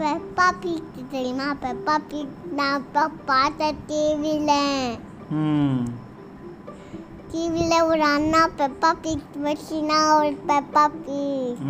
பெப்பா 0.00 0.46
peak 0.62 0.98
தெரியுமா? 1.10 1.56
பெப்பா 1.62 1.94
peak 2.10 2.36
நான் 2.50 2.76
இப்போ 2.76 3.02
பார்த்த 3.24 3.72
டிவியில் 3.86 4.60
டிவியில் 7.32 7.82
ஒரு 7.82 8.02
அண்ணா 8.02 8.48
பெப்பா 8.58 8.90
பீக் 9.02 9.36
வச்சுனா 9.42 9.98
ஒரு 10.18 10.32
பெப்பா 10.48 10.84
பீக். 11.04 11.60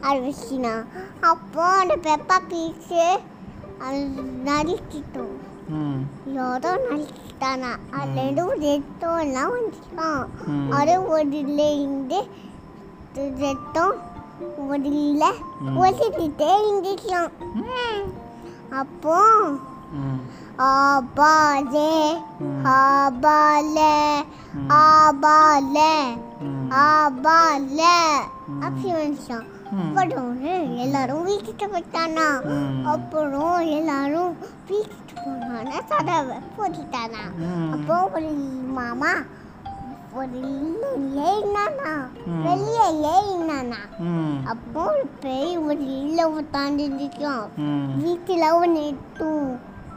அது 0.00 0.18
வச்சுனா. 0.20 0.74
அப்போ 1.20 1.64
அந்த 1.78 1.96
பெப்பா 2.06 2.38
பீக்கு 2.50 3.02
அது 3.78 4.00
நடிச்சிட்டோம். 4.44 5.34
ம். 5.70 6.00
யாரோ 6.34 6.72
நடிச்சிட்டானா? 6.84 7.72
அதுலேருந்து 7.98 8.44
ஒரு 8.44 8.60
ரத்தம் 8.66 9.18
எல்லாம் 9.18 9.52
வந்துட்டான். 9.54 10.22
அது 10.70 10.94
ஒருலேருந்து 11.16 12.20
ரத்தம் 13.40 13.96
ஒரு 14.68 14.82
இல்லை 14.82 15.30
ம். 15.60 15.80
ஒசிக்கிட்டே 15.80 16.50
இருந்துச்சான் 16.62 17.32
அப்போ 18.70 19.18
ஆபாலே. 20.58 21.90
ஆபாலே. 22.64 23.92
ஆபாலே 24.68 25.92
ஆபாலே. 26.84 27.96
அப்படி 28.60 28.92
வந்துச்சான் 28.92 29.46
ம். 29.70 29.96
அப்புறம் 29.96 30.42
எல்லாரும் 30.76 31.24
வீட்டுக்கு 31.24 31.66
போயிட்டானா. 31.66 32.26
அப்புறம் 32.84 33.66
எல்லாரும் 33.66 34.36
வீட்டுக்கு 34.68 35.14
போனானா 35.26 35.78
கதவை 35.88 36.36
போட்டுட்டானா. 36.58 37.22
அப்போ 37.72 38.10
ஒரு 38.14 38.30
மாமா 38.72 39.12
ஒரு 40.12 40.28
ம். 42.26 42.42
வெளியே 42.42 42.86
ம். 43.98 44.46
அப்போ 44.46 44.94
பேய் 45.20 45.58
ஒரு 45.58 46.00
இல்ல 46.00 46.30
உட்காந்துருக்கான் 46.30 47.46
ம். 47.56 48.02
வீட்டில் 48.02 48.50
ஒன்று 48.50 48.96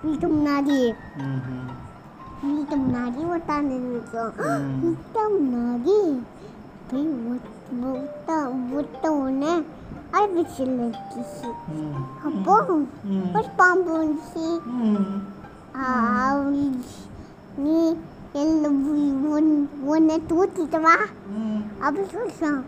வீட்டு 0.04 0.28
முன்னாடி. 0.28 0.80
வீட்டு 2.42 2.76
முன்னாடி 2.76 3.22
உட்காந்துருக்கோம் 3.32 4.32
ம். 4.38 4.80
வீட்டு 4.80 5.22
முன்னாடி 5.40 5.98
போய் 6.88 7.10
ஒட்ட 7.92 8.50
ஒட்ட 8.74 9.12
உடனே 9.12 9.54
இருந்துச்சு. 10.58 11.50
அப்போ. 12.26 12.56
ஒரு 13.34 13.46
பாம்பு 13.56 13.92
வந்துச்சு. 14.04 14.60
நீ 17.56 17.96
உன்னை 18.34 20.22
தூக்கிட்டு 20.30 20.82
வா. 20.82 20.96
அப்படி 21.80 22.08
சொல்லிட்டான். 22.08 22.62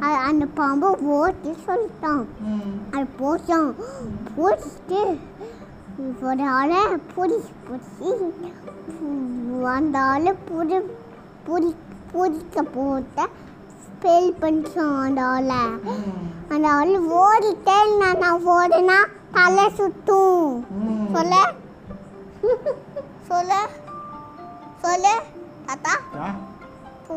அந்த 0.00 0.46
பாம்பை 0.54 0.96
ஓட்டி 0.96 1.54
சொல்லிட்டான். 1.66 2.24
அது 2.90 3.06
போச்சான் 3.20 3.74
போச்சுட்டு 4.36 5.18
ஒரு 6.22 6.42
ஆளை 6.42 6.76
பிடிச்சி 7.16 7.52
பிடிச்சி 7.66 8.16
அந்த 9.74 9.98
ஆளை 9.98 10.32
புடி 10.32 10.82
புடி 11.46 11.74
பிடிக்க 12.12 12.62
போட்ட 12.62 13.28
ஸ்பெல் 13.84 14.34
பண்ணிச்சான் 14.40 15.00
அந்த 15.00 15.24
ஆளை. 15.24 15.56
அந்த 16.48 16.70
ஆள் 16.70 17.00
ஓடிட்டே 17.00 17.80
இருந்தான் 17.80 18.18
நான் 18.18 18.46
ஓடினா 18.46 18.98
தலை 19.32 19.64
சுத்தும். 19.64 20.64
ம். 20.70 21.06
சொல்ல. 21.12 21.52
சொல்ல. 23.28 23.68
சொல்ல 24.90 25.08
தாத்தா? 25.66 25.94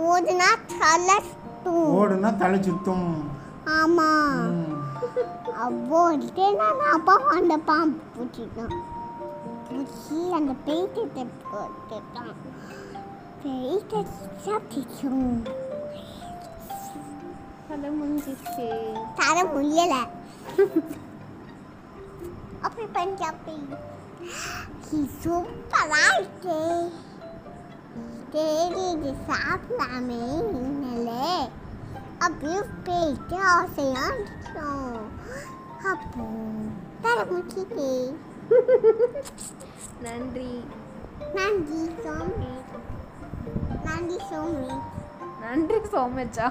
ஓடினா 0.03 0.47
தலை 0.73 1.15
சுத்தும். 1.27 1.87
ஓடுனா 1.97 2.29
தலை 2.37 2.57
சுத்தும். 2.61 3.07
ஆமா. 3.75 4.07
ம். 4.51 4.69
ஓடிட்டே 5.97 6.45
நான் 6.59 6.81
அப்பா 6.93 7.13
அந்த 7.33 7.53
பாம்பு 7.67 7.99
பிடிச்சிட்டான் 8.13 8.73
பிடிச்சி 9.67 10.17
அந்த 10.37 10.53
பெயிட்டை 10.65 11.03
போட்டுட்டான் 11.43 12.33
பெயிட்டை 13.43 14.01
சாப்பிட்டுச்சோம் 14.43 15.31
கதை 17.67 17.89
முடிஞ்சிச்சு 17.99 18.67
தர 19.19 19.35
முடியல 19.53 19.95
அப்படி 22.63 22.85
பண்ணி 22.93 23.25
அப்படி 23.25 23.57
சூப்பரா 25.21 26.03
இருக்கு. 26.17 26.57
சரி 28.32 28.82
இது 28.90 29.10
சாப்பிடாமே 29.28 30.22
இன்னலே 30.58 31.32
அப்படியே 32.20 32.60
போயிட்டு 32.86 33.36
ஆசையா 33.52 34.04
இருந்துச்சோம் 34.08 34.98
அப்போ 35.86 36.26
தர 37.02 37.18
முடியுது 37.30 37.90
நன்றி 40.02 40.52
நன்றி 41.36 41.82
சோமி 42.04 42.52
நன்றி 43.86 44.18
சோமி 44.30 44.70
நன்றி 45.42 45.80
சோமச்சா 45.92 46.46